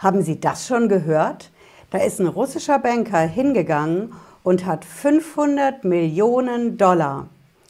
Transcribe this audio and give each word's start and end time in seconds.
Haben 0.00 0.22
Sie 0.22 0.40
das 0.40 0.66
schon 0.66 0.88
gehört? 0.88 1.50
Da 1.90 1.98
ist 1.98 2.20
ein 2.20 2.26
russischer 2.26 2.78
Banker 2.78 3.20
hingegangen 3.20 4.14
und 4.42 4.64
hat 4.64 4.86
500 4.86 5.84
Millionen 5.84 6.78
Dollar 6.78 7.28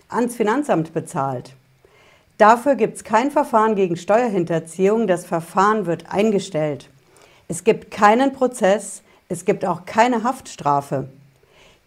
ans 0.09 0.37
Finanzamt 0.37 0.95
bezahlt. 0.95 1.57
Dafür 2.39 2.77
gibt 2.77 2.99
es 2.99 3.05
kein 3.05 3.33
Verfahren 3.33 3.75
gegen 3.75 3.97
Steuerhinterziehung. 3.97 5.09
Das 5.09 5.27
Verfahren 5.27 5.87
wird 5.87 6.05
eingestellt. 6.13 6.89
Es 7.49 7.65
gibt 7.65 7.91
keinen 7.91 8.33
Prozess. 8.33 9.03
Es 9.29 9.45
gibt 9.45 9.65
auch 9.65 9.85
keine 9.85 10.23
Haftstrafe. 10.23 11.09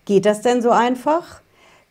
Geht 0.04 0.25
das 0.25 0.41
denn 0.41 0.62
so 0.62 0.71
einfach? 0.71 1.39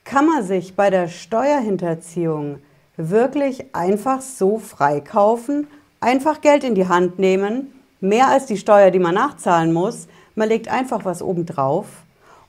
Kann 0.05 0.27
man 0.27 0.45
sich 0.45 0.77
bei 0.77 0.91
der 0.91 1.09
Steuerhinterziehung 1.09 2.59
wirklich 2.99 3.75
einfach 3.75 4.21
so 4.21 4.59
freikaufen, 4.59 5.69
einfach 6.01 6.43
Geld 6.43 6.65
in 6.65 6.75
die 6.75 6.89
Hand 6.89 7.19
nehmen 7.19 7.73
mehr 8.03 8.29
als 8.29 8.47
die 8.47 8.59
Steuer, 8.59 8.91
die 8.91 8.99
man 8.99 9.15
nachzahlen 9.15 9.73
muss. 9.73 10.09
Man 10.35 10.49
legt 10.49 10.69
einfach 10.69 11.05
was 11.05 11.23
obendrauf 11.23 11.87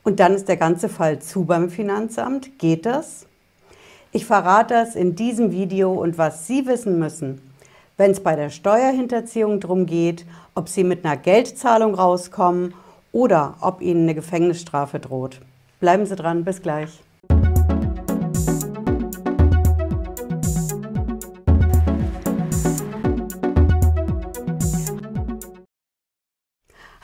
und 0.02 0.20
dann 0.20 0.34
ist 0.34 0.48
der 0.48 0.56
ganze 0.56 0.88
Fall 0.88 1.20
zu 1.20 1.44
beim 1.44 1.70
Finanzamt. 1.70 2.58
Geht 2.58 2.84
das? 2.84 3.26
Ich 4.12 4.26
verrate 4.26 4.74
das 4.74 4.94
in 4.94 5.16
diesem 5.16 5.50
Video 5.50 5.92
und 5.92 6.18
was 6.18 6.46
Sie 6.46 6.66
wissen 6.66 6.98
müssen, 6.98 7.40
wenn 7.96 8.10
es 8.10 8.20
bei 8.20 8.36
der 8.36 8.50
Steuerhinterziehung 8.50 9.60
darum 9.60 9.86
geht, 9.86 10.26
ob 10.54 10.68
Sie 10.68 10.84
mit 10.84 11.04
einer 11.04 11.16
Geldzahlung 11.16 11.94
rauskommen 11.94 12.74
oder 13.12 13.54
ob 13.60 13.80
Ihnen 13.80 14.02
eine 14.02 14.14
Gefängnisstrafe 14.14 14.98
droht. 14.98 15.40
Bleiben 15.80 16.06
Sie 16.06 16.16
dran, 16.16 16.44
bis 16.44 16.62
gleich. 16.62 16.90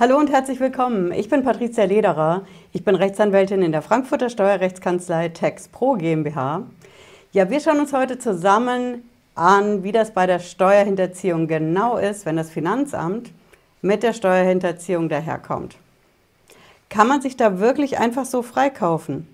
Hallo 0.01 0.17
und 0.17 0.31
herzlich 0.31 0.61
willkommen. 0.61 1.13
Ich 1.13 1.29
bin 1.29 1.43
Patricia 1.43 1.85
Lederer. 1.85 2.47
Ich 2.73 2.87
bin 2.87 2.95
Rechtsanwältin 2.95 3.61
in 3.61 3.71
der 3.71 3.83
Frankfurter 3.83 4.31
Steuerrechtskanzlei 4.31 5.29
Tax 5.29 5.69
Pro 5.69 5.93
GmbH. 5.93 6.63
Ja, 7.33 7.51
wir 7.51 7.61
schauen 7.61 7.81
uns 7.81 7.93
heute 7.93 8.19
zusammen 8.19 9.03
an, 9.35 9.83
wie 9.83 9.93
das 9.93 10.15
bei 10.15 10.27
der 10.27 10.39
Steuerhinterziehung 10.39 11.49
genau 11.49 11.99
ist, 11.99 12.25
wenn 12.25 12.39
das 12.39 12.49
Finanzamt 12.49 13.31
mit 13.83 14.03
der 14.03 14.15
Steuerhinterziehung 14.15 15.11
daherkommt. 15.11 15.77
Kann 16.89 17.07
man 17.07 17.21
sich 17.21 17.37
da 17.37 17.61
wirklich 17.61 17.99
einfach 17.99 18.25
so 18.25 18.41
freikaufen? 18.41 19.29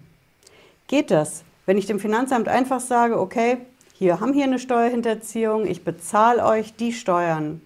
Geht 0.88 1.12
das, 1.12 1.44
wenn 1.66 1.78
ich 1.78 1.86
dem 1.86 2.00
Finanzamt 2.00 2.48
einfach 2.48 2.80
sage, 2.80 3.20
okay, 3.20 3.58
hier 3.92 4.18
haben 4.18 4.32
hier 4.32 4.46
eine 4.46 4.58
Steuerhinterziehung, 4.58 5.64
ich 5.64 5.84
bezahle 5.84 6.44
euch 6.44 6.74
die 6.74 6.92
Steuern, 6.92 7.60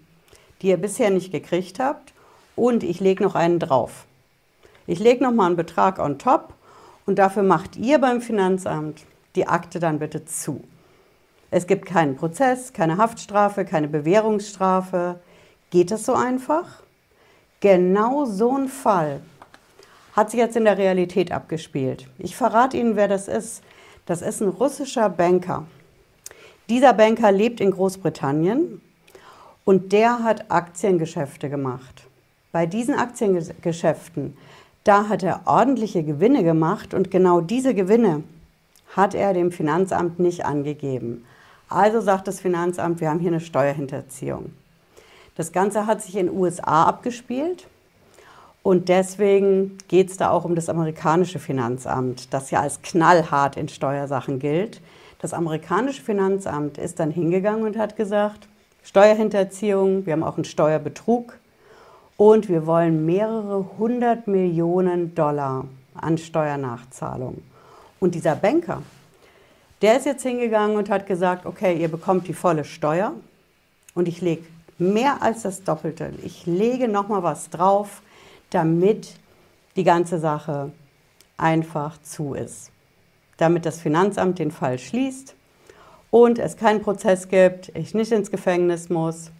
die 0.61 0.67
ihr 0.67 0.77
bisher 0.77 1.09
nicht 1.09 1.31
gekriegt 1.31 1.79
habt 1.79 2.13
und 2.55 2.83
ich 2.83 2.99
lege 2.99 3.23
noch 3.23 3.35
einen 3.35 3.59
drauf. 3.59 4.05
Ich 4.87 4.99
lege 4.99 5.23
noch 5.23 5.31
mal 5.31 5.47
einen 5.47 5.55
Betrag 5.55 5.99
on 5.99 6.17
top 6.17 6.53
und 7.05 7.19
dafür 7.19 7.43
macht 7.43 7.75
ihr 7.75 7.99
beim 7.99 8.21
Finanzamt 8.21 9.05
die 9.35 9.47
Akte 9.47 9.79
dann 9.79 9.99
bitte 9.99 10.25
zu. 10.25 10.63
Es 11.49 11.67
gibt 11.67 11.85
keinen 11.85 12.15
Prozess, 12.15 12.73
keine 12.73 12.97
Haftstrafe, 12.97 13.65
keine 13.65 13.87
Bewährungsstrafe. 13.87 15.19
Geht 15.69 15.91
das 15.91 16.05
so 16.05 16.13
einfach? 16.13 16.83
Genau 17.59 18.25
so 18.25 18.57
ein 18.57 18.67
Fall 18.67 19.21
hat 20.13 20.31
sich 20.31 20.39
jetzt 20.39 20.55
in 20.55 20.65
der 20.65 20.77
Realität 20.77 21.31
abgespielt. 21.31 22.07
Ich 22.17 22.35
verrate 22.35 22.77
Ihnen, 22.77 22.95
wer 22.95 23.07
das 23.07 23.27
ist. 23.27 23.63
Das 24.05 24.21
ist 24.21 24.41
ein 24.41 24.49
russischer 24.49 25.09
Banker. 25.09 25.65
Dieser 26.69 26.93
Banker 26.93 27.31
lebt 27.31 27.61
in 27.61 27.71
Großbritannien 27.71 28.81
und 29.63 29.93
der 29.93 30.23
hat 30.23 30.51
Aktiengeschäfte 30.51 31.49
gemacht. 31.49 32.03
Bei 32.51 32.65
diesen 32.65 32.95
Aktiengeschäften, 32.95 34.35
da 34.83 35.07
hat 35.07 35.23
er 35.23 35.41
ordentliche 35.45 36.03
Gewinne 36.03 36.43
gemacht 36.43 36.93
und 36.93 37.11
genau 37.11 37.39
diese 37.39 37.73
Gewinne 37.73 38.23
hat 38.95 39.13
er 39.13 39.33
dem 39.33 39.51
Finanzamt 39.51 40.19
nicht 40.19 40.45
angegeben. 40.45 41.23
Also 41.69 42.01
sagt 42.01 42.27
das 42.27 42.41
Finanzamt, 42.41 42.99
wir 42.99 43.09
haben 43.09 43.19
hier 43.19 43.29
eine 43.31 43.39
Steuerhinterziehung. 43.39 44.51
Das 45.35 45.53
Ganze 45.53 45.85
hat 45.85 46.01
sich 46.01 46.17
in 46.17 46.27
den 46.27 46.35
USA 46.35 46.83
abgespielt 46.83 47.67
und 48.63 48.89
deswegen 48.89 49.77
geht 49.87 50.09
es 50.09 50.17
da 50.17 50.29
auch 50.29 50.43
um 50.43 50.55
das 50.55 50.67
amerikanische 50.67 51.39
Finanzamt, 51.39 52.33
das 52.33 52.51
ja 52.51 52.59
als 52.59 52.81
knallhart 52.81 53.55
in 53.55 53.69
Steuersachen 53.69 54.39
gilt. 54.39 54.81
Das 55.19 55.33
amerikanische 55.33 56.01
Finanzamt 56.01 56.77
ist 56.77 56.99
dann 56.99 57.11
hingegangen 57.11 57.63
und 57.63 57.77
hat 57.77 57.95
gesagt, 57.95 58.49
Steuerhinterziehung, 58.83 60.05
wir 60.05 60.13
haben 60.13 60.23
auch 60.23 60.35
einen 60.35 60.43
Steuerbetrug, 60.43 61.37
und 62.21 62.49
wir 62.49 62.67
wollen 62.67 63.03
mehrere 63.07 63.65
hundert 63.79 64.27
Millionen 64.27 65.15
Dollar 65.15 65.65
an 65.95 66.19
Steuernachzahlung. 66.19 67.41
Und 67.99 68.13
dieser 68.13 68.35
Banker, 68.35 68.83
der 69.81 69.97
ist 69.97 70.05
jetzt 70.05 70.21
hingegangen 70.21 70.77
und 70.77 70.91
hat 70.91 71.07
gesagt, 71.07 71.47
okay, 71.47 71.75
ihr 71.75 71.87
bekommt 71.87 72.27
die 72.27 72.35
volle 72.35 72.63
Steuer 72.63 73.13
und 73.95 74.07
ich 74.07 74.21
lege 74.21 74.43
mehr 74.77 75.23
als 75.23 75.41
das 75.41 75.63
Doppelte. 75.63 76.13
Ich 76.23 76.45
lege 76.45 76.87
nochmal 76.87 77.23
was 77.23 77.49
drauf, 77.49 78.03
damit 78.51 79.15
die 79.75 79.83
ganze 79.83 80.19
Sache 80.19 80.71
einfach 81.37 81.99
zu 82.03 82.35
ist. 82.35 82.69
Damit 83.37 83.65
das 83.65 83.81
Finanzamt 83.81 84.37
den 84.37 84.51
Fall 84.51 84.77
schließt 84.77 85.33
und 86.11 86.37
es 86.37 86.55
keinen 86.55 86.83
Prozess 86.83 87.29
gibt, 87.29 87.75
ich 87.75 87.95
nicht 87.95 88.11
ins 88.11 88.29
Gefängnis 88.29 88.89
muss 88.89 89.31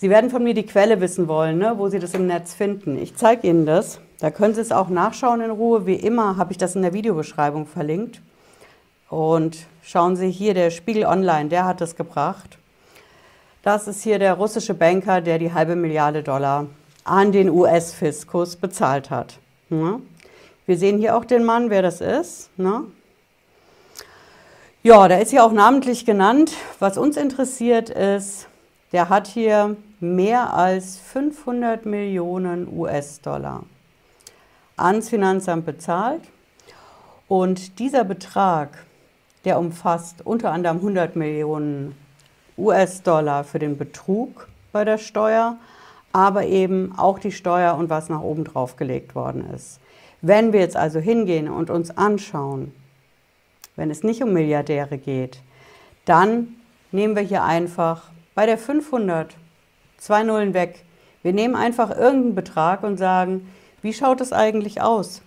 Sie 0.00 0.08
werden 0.08 0.30
von 0.30 0.42
mir 0.42 0.54
die 0.54 0.64
Quelle 0.64 1.02
wissen 1.02 1.28
wollen, 1.28 1.58
ne, 1.58 1.74
wo 1.76 1.88
Sie 1.88 1.98
das 1.98 2.14
im 2.14 2.26
Netz 2.26 2.54
finden. 2.54 2.96
Ich 2.96 3.16
zeige 3.16 3.46
Ihnen 3.46 3.66
das. 3.66 4.00
Da 4.18 4.30
können 4.30 4.54
Sie 4.54 4.62
es 4.62 4.72
auch 4.72 4.88
nachschauen 4.88 5.42
in 5.42 5.50
Ruhe. 5.50 5.84
Wie 5.84 5.94
immer 5.94 6.38
habe 6.38 6.52
ich 6.52 6.56
das 6.56 6.74
in 6.74 6.80
der 6.80 6.94
Videobeschreibung 6.94 7.66
verlinkt. 7.66 8.22
Und 9.10 9.58
schauen 9.82 10.16
Sie 10.16 10.30
hier, 10.30 10.54
der 10.54 10.70
Spiegel 10.70 11.04
Online, 11.04 11.50
der 11.50 11.66
hat 11.66 11.82
das 11.82 11.96
gebracht. 11.96 12.56
Das 13.62 13.88
ist 13.88 14.02
hier 14.02 14.18
der 14.18 14.32
russische 14.32 14.72
Banker, 14.72 15.20
der 15.20 15.38
die 15.38 15.52
halbe 15.52 15.76
Milliarde 15.76 16.22
Dollar 16.22 16.64
an 17.04 17.30
den 17.30 17.50
US-Fiskus 17.50 18.56
bezahlt 18.56 19.10
hat. 19.10 19.38
Ne? 19.68 20.00
Wir 20.64 20.78
sehen 20.78 20.96
hier 20.96 21.14
auch 21.14 21.26
den 21.26 21.44
Mann, 21.44 21.68
wer 21.68 21.82
das 21.82 22.00
ist. 22.00 22.48
Ne? 22.56 22.84
Ja, 24.82 25.08
der 25.08 25.20
ist 25.20 25.28
hier 25.28 25.44
auch 25.44 25.52
namentlich 25.52 26.06
genannt. 26.06 26.52
Was 26.78 26.96
uns 26.96 27.18
interessiert 27.18 27.90
ist, 27.90 28.46
der 28.92 29.08
hat 29.08 29.26
hier 29.26 29.76
mehr 30.00 30.54
als 30.54 30.96
500 30.98 31.86
Millionen 31.86 32.66
US-Dollar 32.72 33.64
ans 34.76 35.08
Finanzamt 35.08 35.66
bezahlt. 35.66 36.22
Und 37.28 37.78
dieser 37.78 38.04
Betrag, 38.04 38.84
der 39.44 39.58
umfasst 39.58 40.26
unter 40.26 40.50
anderem 40.50 40.78
100 40.78 41.16
Millionen 41.16 41.94
US-Dollar 42.58 43.44
für 43.44 43.58
den 43.58 43.78
Betrug 43.78 44.48
bei 44.72 44.84
der 44.84 44.98
Steuer, 44.98 45.56
aber 46.12 46.44
eben 46.46 46.92
auch 46.96 47.18
die 47.18 47.32
Steuer 47.32 47.76
und 47.76 47.88
was 47.88 48.08
nach 48.08 48.20
oben 48.20 48.44
drauf 48.44 48.76
gelegt 48.76 49.14
worden 49.14 49.48
ist. 49.54 49.80
Wenn 50.22 50.52
wir 50.52 50.60
jetzt 50.60 50.76
also 50.76 50.98
hingehen 50.98 51.48
und 51.48 51.70
uns 51.70 51.96
anschauen, 51.96 52.74
wenn 53.76 53.90
es 53.90 54.02
nicht 54.02 54.22
um 54.22 54.32
Milliardäre 54.32 54.98
geht, 54.98 55.40
dann 56.04 56.56
nehmen 56.92 57.14
wir 57.14 57.22
hier 57.22 57.44
einfach 57.44 58.10
bei 58.40 58.46
der 58.46 58.56
500 58.56 59.36
zwei 59.98 60.22
Nullen 60.22 60.54
weg. 60.54 60.86
Wir 61.22 61.34
nehmen 61.34 61.54
einfach 61.54 61.90
irgendeinen 61.90 62.34
Betrag 62.34 62.82
und 62.82 62.96
sagen, 62.96 63.52
wie 63.82 63.92
schaut 63.92 64.22
es 64.22 64.32
eigentlich 64.32 64.80
aus? 64.80 65.20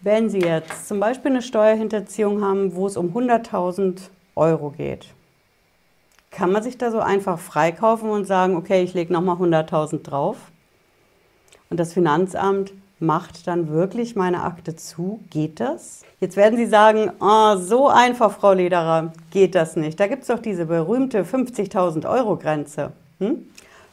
Wenn 0.00 0.28
Sie 0.28 0.40
jetzt 0.40 0.88
zum 0.88 0.98
Beispiel 0.98 1.30
eine 1.30 1.42
Steuerhinterziehung 1.42 2.42
haben, 2.42 2.74
wo 2.74 2.88
es 2.88 2.96
um 2.96 3.16
100.000 3.16 4.00
Euro 4.34 4.70
geht, 4.70 5.14
kann 6.32 6.50
man 6.50 6.64
sich 6.64 6.76
da 6.76 6.90
so 6.90 6.98
einfach 6.98 7.38
freikaufen 7.38 8.10
und 8.10 8.24
sagen, 8.24 8.56
okay, 8.56 8.82
ich 8.82 8.92
lege 8.92 9.12
nochmal 9.12 9.36
100.000 9.36 10.02
drauf? 10.02 10.38
Und 11.70 11.78
das 11.78 11.92
Finanzamt 11.92 12.72
macht 12.98 13.46
dann 13.46 13.68
wirklich 13.68 14.16
meine 14.16 14.42
Akte 14.42 14.74
zu? 14.74 15.20
Geht 15.30 15.60
das? 15.60 16.02
Jetzt 16.20 16.36
werden 16.36 16.56
Sie 16.56 16.66
sagen, 16.66 17.12
oh, 17.20 17.56
so 17.56 17.88
einfach, 17.88 18.32
Frau 18.32 18.52
Lederer, 18.52 19.12
geht 19.30 19.54
das 19.54 19.76
nicht. 19.76 20.00
Da 20.00 20.06
gibt 20.06 20.22
es 20.22 20.28
doch 20.28 20.38
diese 20.38 20.66
berühmte 20.66 21.24
50.000 21.24 22.08
Euro 22.08 22.36
Grenze. 22.36 22.92
Hm? 23.18 23.46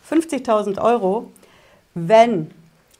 50.000 0.09 0.81
Euro, 0.81 1.31
wenn 1.93 2.51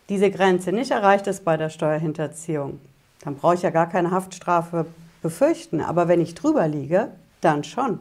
diese 0.10 0.30
Grenze 0.30 0.72
nicht 0.72 0.92
erreicht 0.92 1.28
ist 1.28 1.46
bei 1.46 1.58
der 1.58 1.70
Steuerhinterziehung, 1.70 2.80
dann 3.24 3.36
brauche 3.36 3.56
ich 3.56 3.62
ja 3.62 3.70
gar 3.70 3.88
keine 3.88 4.12
Haftstrafe 4.12 4.86
befürchten. 5.22 5.82
Aber 5.82 6.08
wenn 6.08 6.22
ich 6.22 6.36
drüber 6.36 6.68
liege, 6.68 7.10
dann 7.42 7.64
schon. 7.64 8.00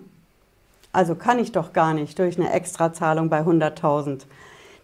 Also 0.93 1.15
kann 1.15 1.39
ich 1.39 1.53
doch 1.53 1.73
gar 1.73 1.95
nicht 1.95 2.19
durch 2.19 2.37
eine 2.37 2.53
Extrazahlung 2.53 3.29
bei 3.29 3.41
100.000 3.41 4.23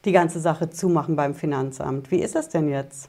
die 0.04 0.12
ganze 0.12 0.40
Sache 0.40 0.70
zumachen 0.70 1.16
beim 1.16 1.34
Finanzamt. 1.34 2.10
Wie 2.10 2.20
ist 2.20 2.34
das 2.34 2.48
denn 2.48 2.68
jetzt? 2.68 3.08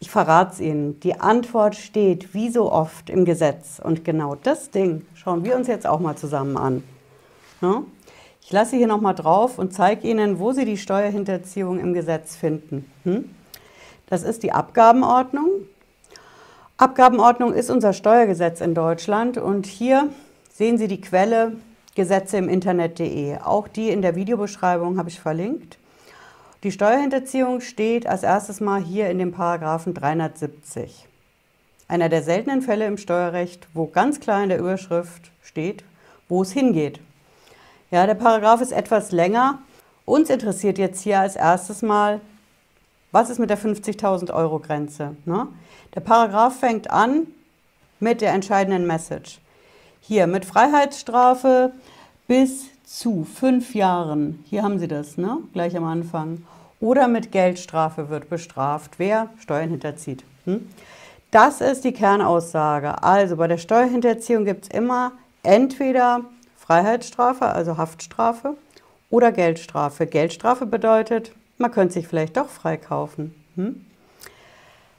Ich 0.00 0.10
verrate 0.10 0.52
es 0.54 0.60
Ihnen. 0.60 1.00
Die 1.00 1.20
Antwort 1.20 1.76
steht 1.76 2.34
wie 2.34 2.50
so 2.50 2.70
oft 2.70 3.08
im 3.10 3.24
Gesetz. 3.24 3.80
Und 3.82 4.04
genau 4.04 4.34
das 4.34 4.70
Ding 4.70 5.06
schauen 5.14 5.44
wir 5.44 5.56
uns 5.56 5.66
jetzt 5.66 5.86
auch 5.86 6.00
mal 6.00 6.16
zusammen 6.16 6.56
an. 6.56 6.84
Ja? 7.62 7.82
Ich 8.42 8.52
lasse 8.52 8.76
hier 8.76 8.86
nochmal 8.86 9.14
drauf 9.14 9.58
und 9.58 9.72
zeige 9.72 10.06
Ihnen, 10.06 10.38
wo 10.38 10.52
Sie 10.52 10.66
die 10.66 10.76
Steuerhinterziehung 10.76 11.78
im 11.78 11.94
Gesetz 11.94 12.36
finden. 12.36 12.90
Hm? 13.04 13.30
Das 14.06 14.22
ist 14.22 14.42
die 14.42 14.52
Abgabenordnung. 14.52 15.48
Abgabenordnung 16.76 17.54
ist 17.54 17.70
unser 17.70 17.94
Steuergesetz 17.94 18.60
in 18.60 18.74
Deutschland 18.74 19.38
und 19.38 19.64
hier 19.64 20.10
sehen 20.52 20.76
Sie 20.76 20.88
die 20.88 21.00
Quelle 21.00 21.52
Gesetze 21.94 22.38
im 22.38 22.48
Internet.de. 22.48 23.38
Auch 23.38 23.68
die 23.68 23.90
in 23.90 24.02
der 24.02 24.16
Videobeschreibung 24.16 24.98
habe 24.98 25.08
ich 25.08 25.20
verlinkt. 25.20 25.78
Die 26.64 26.72
Steuerhinterziehung 26.72 27.60
steht 27.60 28.06
als 28.06 28.22
erstes 28.22 28.60
mal 28.60 28.80
hier 28.80 29.10
in 29.10 29.18
dem 29.18 29.32
Paragraphen 29.32 29.94
370. 29.94 31.06
Einer 31.86 32.08
der 32.08 32.22
seltenen 32.22 32.62
Fälle 32.62 32.86
im 32.86 32.96
Steuerrecht, 32.96 33.68
wo 33.74 33.86
ganz 33.86 34.18
klar 34.18 34.42
in 34.42 34.48
der 34.48 34.58
Überschrift 34.58 35.30
steht, 35.42 35.84
wo 36.28 36.42
es 36.42 36.52
hingeht. 36.52 37.00
Ja, 37.90 38.06
der 38.06 38.14
Paragraph 38.14 38.60
ist 38.60 38.72
etwas 38.72 39.12
länger. 39.12 39.58
Uns 40.04 40.30
interessiert 40.30 40.78
jetzt 40.78 41.02
hier 41.02 41.20
als 41.20 41.36
erstes 41.36 41.82
mal, 41.82 42.20
was 43.12 43.30
ist 43.30 43.38
mit 43.38 43.50
der 43.50 43.58
50.000 43.58 44.34
Euro 44.34 44.58
Grenze? 44.58 45.14
Ne? 45.26 45.46
Der 45.94 46.00
Paragraph 46.00 46.58
fängt 46.58 46.90
an 46.90 47.28
mit 48.00 48.20
der 48.20 48.32
entscheidenden 48.32 48.86
Message. 48.86 49.38
Hier 50.06 50.26
mit 50.26 50.44
Freiheitsstrafe 50.44 51.72
bis 52.28 52.66
zu 52.84 53.24
fünf 53.24 53.74
Jahren. 53.74 54.44
Hier 54.44 54.62
haben 54.62 54.78
Sie 54.78 54.86
das, 54.86 55.16
ne? 55.16 55.38
gleich 55.54 55.74
am 55.78 55.84
Anfang. 55.84 56.42
Oder 56.78 57.08
mit 57.08 57.32
Geldstrafe 57.32 58.10
wird 58.10 58.28
bestraft, 58.28 58.98
wer 58.98 59.30
Steuern 59.38 59.70
hinterzieht. 59.70 60.22
Hm? 60.44 60.68
Das 61.30 61.62
ist 61.62 61.84
die 61.84 61.92
Kernaussage. 61.92 63.02
Also 63.02 63.36
bei 63.36 63.48
der 63.48 63.56
Steuerhinterziehung 63.56 64.44
gibt 64.44 64.64
es 64.64 64.68
immer 64.76 65.12
entweder 65.42 66.20
Freiheitsstrafe, 66.58 67.46
also 67.46 67.78
Haftstrafe, 67.78 68.58
oder 69.08 69.32
Geldstrafe. 69.32 70.06
Geldstrafe 70.06 70.66
bedeutet, 70.66 71.32
man 71.56 71.70
könnte 71.70 71.94
sich 71.94 72.08
vielleicht 72.08 72.36
doch 72.36 72.50
freikaufen. 72.50 73.34
Hm? 73.54 73.86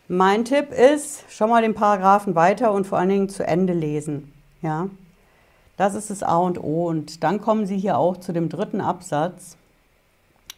Mein 0.07 0.45
Tipp 0.45 0.71
ist, 0.71 1.25
schon 1.29 1.51
mal 1.51 1.61
den 1.61 1.75
Paragraphen 1.75 2.33
weiter 2.33 2.71
und 2.71 2.87
vor 2.87 2.97
allen 2.97 3.09
Dingen 3.09 3.29
zu 3.29 3.45
Ende 3.45 3.73
lesen. 3.73 4.31
Ja? 4.65 4.89
Das 5.77 5.93
ist 5.93 6.09
das 6.09 6.23
A 6.23 6.37
und 6.37 6.61
O. 6.61 6.87
Und 6.87 7.23
dann 7.23 7.39
kommen 7.39 7.65
Sie 7.67 7.77
hier 7.77 7.97
auch 7.97 8.17
zu 8.17 8.33
dem 8.33 8.49
dritten 8.49 8.81
Absatz. 8.81 9.57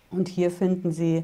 Und 0.09 0.29
hier 0.29 0.49
finden 0.49 0.91
Sie 0.91 1.23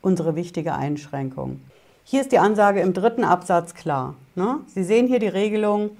unsere 0.00 0.34
wichtige 0.34 0.74
Einschränkung. 0.74 1.60
Hier 2.04 2.20
ist 2.20 2.32
die 2.32 2.38
Ansage 2.38 2.80
im 2.80 2.92
dritten 2.92 3.24
Absatz 3.24 3.74
klar. 3.74 4.14
Ne? 4.34 4.60
Sie 4.66 4.84
sehen 4.84 5.06
hier 5.06 5.18
die 5.18 5.28
Regelung, 5.28 5.90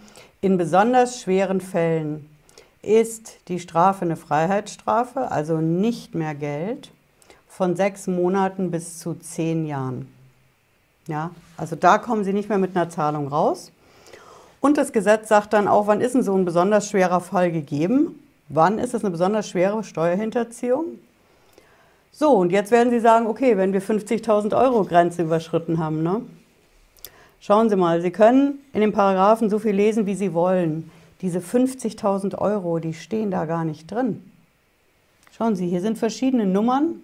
in 0.40 0.58
besonders 0.58 1.22
schweren 1.22 1.60
Fällen 1.60 2.28
ist 2.82 3.38
die 3.48 3.60
Strafe 3.60 4.04
eine 4.04 4.16
Freiheitsstrafe, 4.16 5.30
also 5.30 5.58
nicht 5.58 6.14
mehr 6.14 6.34
Geld, 6.34 6.90
von 7.48 7.76
sechs 7.76 8.06
Monaten 8.06 8.70
bis 8.70 8.98
zu 8.98 9.14
zehn 9.14 9.64
Jahren. 9.64 10.12
Ja, 11.06 11.30
also 11.56 11.76
da 11.76 11.98
kommen 11.98 12.24
Sie 12.24 12.32
nicht 12.32 12.48
mehr 12.50 12.58
mit 12.58 12.76
einer 12.76 12.90
Zahlung 12.90 13.28
raus. 13.28 13.72
Und 14.64 14.78
das 14.78 14.94
Gesetz 14.94 15.28
sagt 15.28 15.52
dann 15.52 15.68
auch, 15.68 15.88
wann 15.88 16.00
ist 16.00 16.14
denn 16.14 16.22
so 16.22 16.34
ein 16.34 16.46
besonders 16.46 16.88
schwerer 16.88 17.20
Fall 17.20 17.52
gegeben? 17.52 18.18
Wann 18.48 18.78
ist 18.78 18.94
es 18.94 19.04
eine 19.04 19.10
besonders 19.10 19.46
schwere 19.46 19.84
Steuerhinterziehung? 19.84 20.86
So, 22.12 22.30
und 22.30 22.50
jetzt 22.50 22.70
werden 22.70 22.88
Sie 22.88 22.98
sagen, 22.98 23.26
okay, 23.26 23.58
wenn 23.58 23.74
wir 23.74 23.82
50.000 23.82 24.58
Euro 24.58 24.84
Grenze 24.84 25.20
überschritten 25.20 25.76
haben, 25.76 26.02
ne? 26.02 26.22
Schauen 27.40 27.68
Sie 27.68 27.76
mal, 27.76 28.00
Sie 28.00 28.10
können 28.10 28.58
in 28.72 28.80
den 28.80 28.92
Paragraphen 28.92 29.50
so 29.50 29.58
viel 29.58 29.74
lesen, 29.74 30.06
wie 30.06 30.14
Sie 30.14 30.32
wollen. 30.32 30.90
Diese 31.20 31.40
50.000 31.40 32.38
Euro, 32.38 32.78
die 32.78 32.94
stehen 32.94 33.30
da 33.30 33.44
gar 33.44 33.66
nicht 33.66 33.90
drin. 33.90 34.22
Schauen 35.36 35.56
Sie, 35.56 35.68
hier 35.68 35.82
sind 35.82 35.98
verschiedene 35.98 36.46
Nummern 36.46 37.02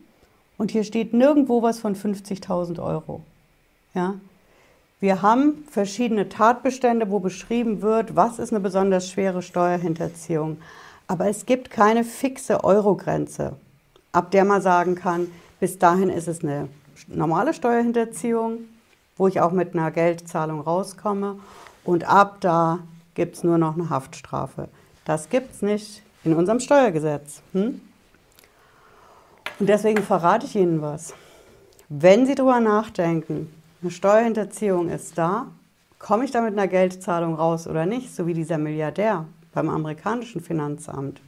und 0.56 0.70
hier 0.70 0.82
steht 0.82 1.12
nirgendwo 1.12 1.60
was 1.60 1.78
von 1.78 1.94
50.000 1.94 2.82
Euro. 2.82 3.20
Ja? 3.94 4.14
Wir 5.00 5.22
haben 5.22 5.64
verschiedene 5.70 6.28
Tatbestände, 6.28 7.10
wo 7.10 7.20
beschrieben 7.20 7.80
wird, 7.80 8.16
was 8.16 8.38
ist 8.38 8.52
eine 8.52 8.60
besonders 8.60 9.10
schwere 9.10 9.40
Steuerhinterziehung. 9.40 10.58
Aber 11.08 11.26
es 11.28 11.46
gibt 11.46 11.70
keine 11.70 12.04
fixe 12.04 12.62
Eurogrenze, 12.62 13.56
ab 14.12 14.30
der 14.30 14.44
man 14.44 14.60
sagen 14.60 14.94
kann, 14.94 15.28
bis 15.58 15.78
dahin 15.78 16.10
ist 16.10 16.28
es 16.28 16.44
eine 16.44 16.68
normale 17.08 17.54
Steuerhinterziehung, 17.54 18.58
wo 19.16 19.26
ich 19.26 19.40
auch 19.40 19.52
mit 19.52 19.74
einer 19.74 19.90
Geldzahlung 19.90 20.60
rauskomme. 20.60 21.38
Und 21.82 22.04
ab 22.04 22.36
da 22.40 22.80
gibt 23.14 23.36
es 23.36 23.42
nur 23.42 23.56
noch 23.56 23.74
eine 23.74 23.88
Haftstrafe. 23.88 24.68
Das 25.06 25.30
gibt 25.30 25.54
es 25.54 25.62
nicht 25.62 26.02
in 26.24 26.34
unserem 26.34 26.60
Steuergesetz. 26.60 27.40
Hm? 27.52 27.80
Und 29.58 29.66
deswegen 29.66 30.02
verrate 30.02 30.44
ich 30.44 30.56
Ihnen 30.56 30.82
was. 30.82 31.14
Wenn 31.88 32.26
Sie 32.26 32.34
darüber 32.34 32.60
nachdenken, 32.60 33.52
eine 33.82 33.90
Steuerhinterziehung 33.90 34.88
ist 34.88 35.16
da, 35.16 35.48
komme 35.98 36.24
ich 36.24 36.30
da 36.30 36.40
mit 36.40 36.52
einer 36.52 36.68
Geldzahlung 36.68 37.34
raus 37.34 37.66
oder 37.66 37.86
nicht, 37.86 38.14
so 38.14 38.26
wie 38.26 38.34
dieser 38.34 38.58
Milliardär 38.58 39.26
beim 39.52 39.68
amerikanischen 39.68 40.40
Finanzamt, 40.40 41.20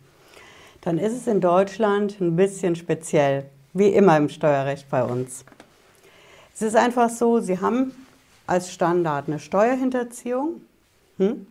dann 0.80 0.98
ist 0.98 1.12
es 1.12 1.26
in 1.26 1.40
Deutschland 1.40 2.20
ein 2.20 2.36
bisschen 2.36 2.76
speziell, 2.76 3.44
wie 3.72 3.88
immer 3.88 4.16
im 4.16 4.28
Steuerrecht 4.28 4.88
bei 4.90 5.02
uns. 5.02 5.44
Es 6.54 6.62
ist 6.62 6.76
einfach 6.76 7.10
so, 7.10 7.40
Sie 7.40 7.60
haben 7.60 7.92
als 8.46 8.72
Standard 8.72 9.28
eine 9.28 9.38
Steuerhinterziehung 9.38 10.60
hm? 11.18 11.46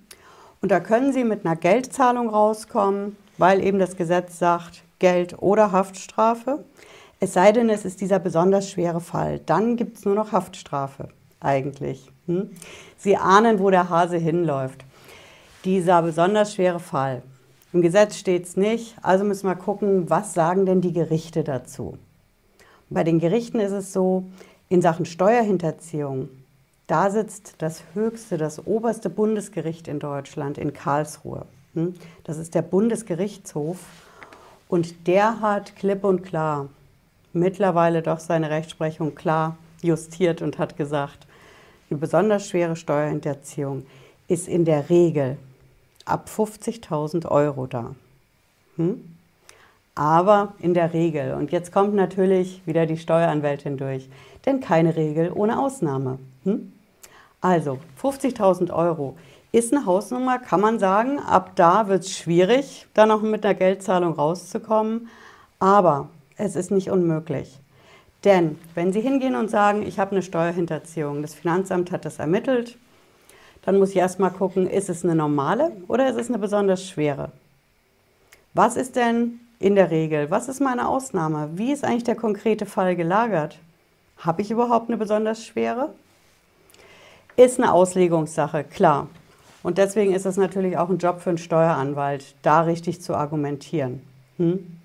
Und 0.62 0.71
da 0.71 0.80
können 0.80 1.13
Sie 1.13 1.24
mit 1.24 1.45
einer 1.45 1.56
Geldzahlung 1.56 2.30
rauskommen, 2.30 3.18
weil 3.38 3.63
eben 3.63 3.80
das 3.80 3.95
Gesetz 3.95 4.38
sagt, 4.38 4.83
Geld 5.00 5.42
oder 5.42 5.71
Haftstrafe. 5.71 6.63
Es 7.21 7.33
sei 7.33 7.53
denn, 7.53 7.69
es 7.69 7.85
ist 7.85 8.01
dieser 8.01 8.19
besonders 8.19 8.69
schwere 8.69 9.00
Fall. 9.00 9.39
Dann 9.45 9.77
gibt 9.77 9.97
es 9.97 10.06
nur 10.06 10.15
noch 10.15 10.33
Haftstrafe 10.33 11.07
eigentlich. 11.39 12.12
Hm? 12.25 12.50
Sie 12.97 13.15
ahnen, 13.15 13.59
wo 13.59 13.69
der 13.69 13.89
Hase 13.89 14.18
hinläuft. 14.18 14.83
Dieser 15.63 16.01
besonders 16.01 16.56
schwere 16.56 16.79
Fall. 16.79 17.21
Im 17.71 17.81
Gesetz 17.81 18.18
steht 18.18 18.45
es 18.45 18.57
nicht, 18.57 18.95
also 19.01 19.23
müssen 19.23 19.47
wir 19.47 19.56
gucken, 19.56 20.09
was 20.09 20.33
sagen 20.33 20.65
denn 20.65 20.81
die 20.81 20.91
Gerichte 20.91 21.45
dazu. 21.45 21.97
Bei 22.89 23.06
den 23.06 23.19
Gerichten 23.19 23.62
ist 23.62 23.71
es 23.71 23.94
so, 23.94 24.25
in 24.68 24.81
Sachen 24.81 25.06
Steuerhinterziehung 25.06 26.27
da 26.91 27.09
sitzt 27.09 27.56
das 27.59 27.83
höchste, 27.94 28.38
das 28.38 28.68
oberste 28.68 29.09
Bundesgericht 29.09 29.88
in 29.88 30.00
Deutschland 30.00 30.57
in 30.57 30.73
Karlsruhe. 30.73 31.45
Hm? 31.73 31.94
Das 32.25 32.38
ist 32.38 32.53
der 32.53 32.63
Bundesgerichtshof 32.63 33.77
und 34.68 35.07
der 35.07 35.39
hat 35.39 35.77
klipp 35.77 36.03
und 36.03 36.23
klar 36.23 36.68
mittlerweile 37.33 38.01
doch 38.01 38.19
seine 38.19 38.50
Rechtsprechung 38.50 39.16
klar 39.16 39.57
justiert 39.81 40.42
und 40.42 40.57
hat 40.57 40.78
gesagt, 40.78 41.28
eine 41.90 42.00
besonders 42.00 42.47
schwere 42.47 42.76
Steuerhinterziehung 42.76 43.85
ist 44.28 44.47
in 44.47 44.66
der 44.66 44.90
Regel 44.90 45.38
ab 46.06 46.30
50.000 46.33 47.28
Euro 47.28 47.68
da. 47.68 47.95
Hm? 48.78 49.04
Aber 49.94 50.54
in 50.59 50.73
der 50.73 50.94
Regel. 50.94 51.33
Und 51.33 51.52
jetzt 51.52 51.73
kommt 51.73 51.94
natürlich 51.94 52.61
wieder 52.66 52.85
die 52.85 52.97
Steueranwältin 52.97 53.78
durch. 53.78 54.07
Denn 54.45 54.61
keine 54.61 54.95
Regel 54.95 55.31
ohne 55.33 55.59
Ausnahme. 55.59 56.18
Hm? 56.45 56.71
Also 57.42 57.80
50.000 58.02 58.71
Euro 58.71 59.18
ist 59.52 59.73
eine 59.73 59.85
Hausnummer, 59.85 60.40
kann 60.40 60.61
man 60.61 60.80
sagen. 60.80 61.19
Ab 61.19 61.52
da 61.56 61.88
wird 61.88 62.04
es 62.04 62.16
schwierig, 62.16 62.88
da 62.94 63.06
noch 63.06 63.21
mit 63.21 63.45
einer 63.45 63.54
Geldzahlung 63.54 64.14
rauszukommen. 64.14 65.09
Aber 65.59 66.07
es 66.42 66.56
ist 66.56 66.71
nicht 66.71 66.90
unmöglich. 66.90 67.60
Denn 68.24 68.57
wenn 68.76 68.94
Sie 68.94 69.02
hingehen 69.02 69.36
und 69.36 69.50
sagen, 69.50 69.83
ich 69.83 70.00
habe 70.00 70.12
eine 70.12 70.21
Steuerhinterziehung, 70.21 71.21
das 71.21 71.33
Finanzamt 71.33 71.92
hat 71.92 72.06
das 72.06 72.19
ermittelt, 72.19 72.78
dann 73.64 73.78
muss 73.78 73.92
ich 73.92 73.98
erstmal 73.98 74.31
gucken, 74.31 74.68
ist 74.68 74.90
es 74.90 75.04
eine 75.04 75.16
normale 75.16 75.71
oder 75.88 76.10
ist 76.10 76.18
es 76.18 76.30
eine 76.30 76.40
besonders 76.40 76.88
schwere? 76.88 77.31
Was 78.54 78.76
ist 78.76 78.95
denn 78.95 79.40
in 79.60 79.76
der 79.76 79.92
Regel? 79.92 80.30
Was 80.31 80.50
ist 80.50 80.60
meine 80.60 80.88
Ausnahme? 80.88 81.50
Wie 81.54 81.71
ist 81.71 81.83
eigentlich 81.83 82.04
der 82.04 82.16
konkrete 82.16 82.66
Fall 82.66 82.95
gelagert? 82.95 83.60
Habe 84.18 84.42
ich 84.42 84.52
überhaupt 84.52 84.90
eine 84.90 84.98
besonders 84.98 85.45
schwere? 85.45 85.94
Ist 87.38 87.60
eine 87.60 87.71
Auslegungssache, 87.71 88.64
klar. 88.64 89.07
Und 89.64 89.78
deswegen 89.78 90.14
ist 90.14 90.26
es 90.26 90.38
natürlich 90.38 90.78
auch 90.78 90.90
ein 90.90 90.98
Job 90.98 91.21
für 91.21 91.30
einen 91.30 91.38
Steueranwalt, 91.38 92.36
da 92.42 92.62
richtig 92.62 93.02
zu 93.02 93.16
argumentieren. 93.16 94.02
Hm? 94.38 94.81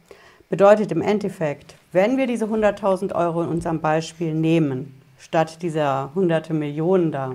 Bedeutet 0.49 0.93
im 0.93 1.03
Endeffekt, 1.03 1.75
wenn 1.91 2.17
wir 2.17 2.29
diese 2.29 2.45
100.000 2.45 3.12
Euro 3.17 3.43
in 3.43 3.49
unserem 3.49 3.81
Beispiel 3.81 4.33
nehmen, 4.33 5.00
statt 5.19 5.61
dieser 5.61 6.12
hunderte 6.15 6.55
Millionen 6.55 7.11
da 7.11 7.35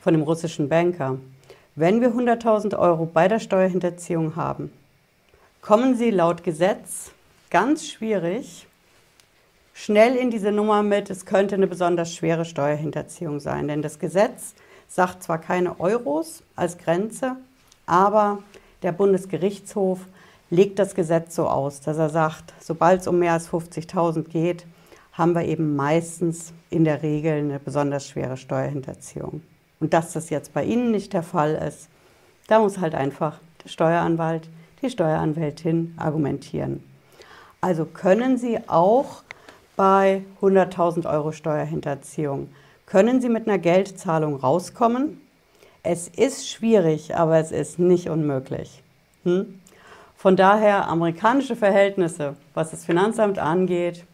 von 0.00 0.14
dem 0.14 0.22
russischen 0.22 0.70
Banker, 0.70 1.18
wenn 1.74 2.00
wir 2.00 2.08
100.000 2.08 2.78
Euro 2.78 3.04
bei 3.04 3.28
der 3.28 3.38
Steuerhinterziehung 3.38 4.34
haben, 4.34 4.72
kommen 5.60 5.94
sie 5.94 6.10
laut 6.10 6.42
Gesetz 6.42 7.10
ganz 7.50 7.86
schwierig 7.86 8.66
schnell 9.74 10.16
in 10.16 10.30
diese 10.30 10.52
Nummer 10.52 10.82
mit, 10.82 11.10
es 11.10 11.26
könnte 11.26 11.54
eine 11.54 11.66
besonders 11.66 12.14
schwere 12.14 12.46
Steuerhinterziehung 12.46 13.40
sein. 13.40 13.68
Denn 13.68 13.82
das 13.82 13.98
Gesetz 13.98 14.54
sagt 14.88 15.22
zwar 15.22 15.38
keine 15.38 15.80
Euros 15.80 16.42
als 16.56 16.78
Grenze, 16.78 17.36
aber 17.84 18.38
der 18.82 18.92
Bundesgerichtshof 18.92 20.00
legt 20.52 20.78
das 20.78 20.94
Gesetz 20.94 21.34
so 21.34 21.48
aus, 21.48 21.80
dass 21.80 21.96
er 21.96 22.10
sagt, 22.10 22.52
sobald 22.60 23.00
es 23.00 23.06
um 23.06 23.18
mehr 23.18 23.32
als 23.32 23.48
50.000 23.48 24.24
geht, 24.24 24.66
haben 25.14 25.34
wir 25.34 25.46
eben 25.46 25.76
meistens 25.76 26.52
in 26.68 26.84
der 26.84 27.02
Regel 27.02 27.38
eine 27.38 27.58
besonders 27.58 28.06
schwere 28.06 28.36
Steuerhinterziehung. 28.36 29.42
Und 29.80 29.94
dass 29.94 30.12
das 30.12 30.28
jetzt 30.28 30.52
bei 30.52 30.62
Ihnen 30.62 30.90
nicht 30.90 31.14
der 31.14 31.22
Fall 31.22 31.54
ist, 31.54 31.88
da 32.48 32.58
muss 32.58 32.78
halt 32.78 32.94
einfach 32.94 33.40
der 33.64 33.70
Steueranwalt, 33.70 34.50
die 34.82 34.90
Steueranwältin 34.90 35.94
argumentieren. 35.96 36.84
Also 37.62 37.86
können 37.86 38.36
Sie 38.36 38.58
auch 38.68 39.22
bei 39.74 40.22
100.000 40.42 41.10
Euro 41.10 41.32
Steuerhinterziehung, 41.32 42.50
können 42.84 43.22
Sie 43.22 43.30
mit 43.30 43.48
einer 43.48 43.58
Geldzahlung 43.58 44.36
rauskommen? 44.36 45.18
Es 45.82 46.08
ist 46.08 46.46
schwierig, 46.50 47.16
aber 47.16 47.38
es 47.38 47.52
ist 47.52 47.78
nicht 47.78 48.10
unmöglich. 48.10 48.82
Hm? 49.24 49.58
Von 50.22 50.36
daher, 50.36 50.86
amerikanische 50.86 51.56
Verhältnisse, 51.56 52.36
was 52.54 52.70
das 52.70 52.84
Finanzamt 52.84 53.40
angeht, 53.40 54.04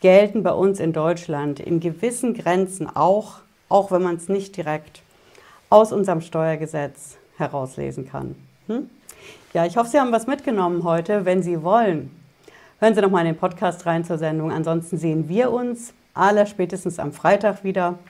gelten 0.00 0.42
bei 0.42 0.50
uns 0.50 0.80
in 0.80 0.92
Deutschland 0.92 1.60
in 1.60 1.78
gewissen 1.78 2.34
Grenzen 2.34 2.88
auch, 2.92 3.34
auch 3.68 3.92
wenn 3.92 4.02
man 4.02 4.16
es 4.16 4.28
nicht 4.28 4.56
direkt 4.56 5.02
aus 5.70 5.92
unserem 5.92 6.22
Steuergesetz 6.22 7.18
herauslesen 7.36 8.08
kann. 8.08 8.34
Hm? 8.66 8.90
Ja, 9.52 9.64
ich 9.64 9.76
hoffe, 9.76 9.90
Sie 9.90 10.00
haben 10.00 10.10
was 10.10 10.26
mitgenommen 10.26 10.82
heute. 10.82 11.24
Wenn 11.24 11.40
Sie 11.40 11.62
wollen, 11.62 12.10
hören 12.80 12.96
Sie 12.96 13.00
noch 13.00 13.10
mal 13.10 13.20
in 13.20 13.26
den 13.26 13.38
Podcast 13.38 13.86
rein 13.86 14.04
zur 14.04 14.18
Sendung. 14.18 14.50
Ansonsten 14.50 14.98
sehen 14.98 15.28
wir 15.28 15.52
uns 15.52 15.94
aller 16.14 16.46
spätestens 16.46 16.98
am 16.98 17.12
Freitag 17.12 17.62
wieder. 17.62 18.00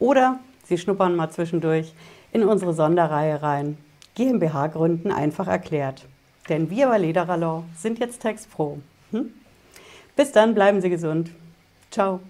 Oder 0.00 0.40
Sie 0.64 0.76
schnuppern 0.76 1.14
mal 1.14 1.30
zwischendurch 1.30 1.94
in 2.32 2.42
unsere 2.42 2.74
Sonderreihe 2.74 3.40
rein. 3.40 3.78
GmbH 4.16 4.66
gründen 4.66 5.12
einfach 5.12 5.46
erklärt. 5.46 6.04
Denn 6.48 6.70
wir 6.70 6.88
bei 6.88 6.98
Lederer 6.98 7.36
Law 7.36 7.64
sind 7.76 7.98
jetzt 7.98 8.22
Tax 8.22 8.46
Pro. 8.46 8.78
Hm? 9.10 9.32
Bis 10.16 10.32
dann, 10.32 10.54
bleiben 10.54 10.80
Sie 10.80 10.90
gesund. 10.90 11.30
Ciao. 11.90 12.20